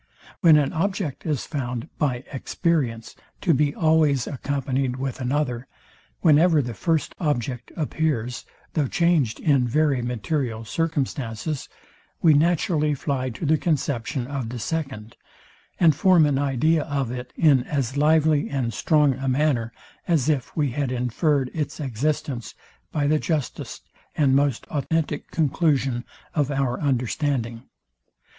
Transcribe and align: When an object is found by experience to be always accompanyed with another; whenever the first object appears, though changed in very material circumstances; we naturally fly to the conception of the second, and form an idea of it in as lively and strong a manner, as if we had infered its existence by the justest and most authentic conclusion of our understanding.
When 0.39 0.57
an 0.57 0.73
object 0.73 1.27
is 1.27 1.45
found 1.45 1.87
by 1.99 2.23
experience 2.31 3.15
to 3.41 3.53
be 3.53 3.75
always 3.75 4.25
accompanyed 4.25 4.95
with 4.95 5.21
another; 5.21 5.67
whenever 6.21 6.59
the 6.59 6.73
first 6.73 7.13
object 7.19 7.71
appears, 7.77 8.43
though 8.73 8.87
changed 8.87 9.39
in 9.39 9.67
very 9.67 10.01
material 10.01 10.65
circumstances; 10.65 11.69
we 12.19 12.33
naturally 12.33 12.95
fly 12.95 13.29
to 13.29 13.45
the 13.45 13.59
conception 13.59 14.25
of 14.25 14.49
the 14.49 14.57
second, 14.57 15.17
and 15.79 15.95
form 15.95 16.25
an 16.25 16.39
idea 16.39 16.81
of 16.85 17.11
it 17.11 17.31
in 17.37 17.63
as 17.65 17.95
lively 17.95 18.49
and 18.49 18.73
strong 18.73 19.13
a 19.13 19.27
manner, 19.27 19.71
as 20.07 20.29
if 20.29 20.57
we 20.57 20.71
had 20.71 20.89
infered 20.91 21.51
its 21.53 21.79
existence 21.79 22.55
by 22.91 23.05
the 23.05 23.19
justest 23.19 23.83
and 24.15 24.35
most 24.35 24.65
authentic 24.71 25.29
conclusion 25.29 26.03
of 26.33 26.49
our 26.49 26.81
understanding. 26.81 27.61